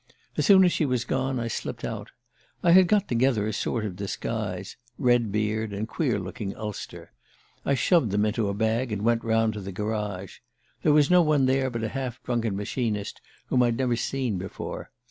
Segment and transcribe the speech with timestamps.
[0.35, 2.09] As soon as she was gone I slipped out.
[2.63, 7.11] I had got together a sort of disguise red beard and queer looking ulster.
[7.63, 10.39] I shoved them into a bag, and went round to the garage.
[10.81, 14.89] There was no one there but a half drunken machinist whom I'd never seen before.